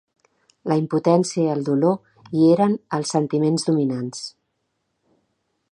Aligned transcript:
La 0.71 0.77
impotència 0.83 1.43
i 1.43 1.51
el 1.55 1.61
dolor 1.67 2.31
hi 2.39 2.49
eren 2.55 2.75
els 2.99 3.13
sentiments 3.17 3.69
dominants. 3.69 4.27